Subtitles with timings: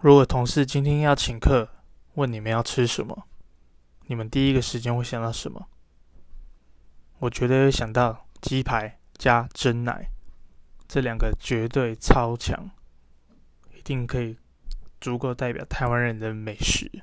[0.00, 1.68] 如果同事今天要请客，
[2.14, 3.26] 问你们要吃什么，
[4.06, 5.66] 你们第一个时间会想到什么？
[7.18, 10.08] 我觉得会想到鸡排加蒸奶，
[10.86, 12.70] 这两个绝对超强，
[13.76, 14.36] 一定可以
[15.00, 17.02] 足够代表台湾人的美食。